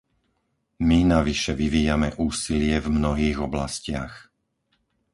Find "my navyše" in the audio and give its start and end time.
0.89-1.51